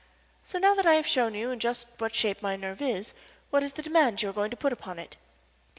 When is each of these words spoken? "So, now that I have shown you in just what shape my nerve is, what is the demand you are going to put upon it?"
"So, 0.41 0.57
now 0.57 0.73
that 0.73 0.87
I 0.87 0.95
have 0.95 1.05
shown 1.05 1.35
you 1.35 1.51
in 1.51 1.59
just 1.59 1.87
what 1.99 2.15
shape 2.15 2.41
my 2.41 2.55
nerve 2.55 2.81
is, 2.81 3.13
what 3.51 3.61
is 3.61 3.73
the 3.73 3.83
demand 3.83 4.23
you 4.23 4.31
are 4.31 4.33
going 4.33 4.49
to 4.49 4.57
put 4.57 4.73
upon 4.73 4.97
it?" 4.97 5.15